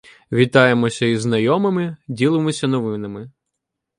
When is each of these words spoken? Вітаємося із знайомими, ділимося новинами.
Вітаємося 0.31 1.05
із 1.05 1.21
знайомими, 1.21 1.97
ділимося 2.07 2.67
новинами. 2.67 3.31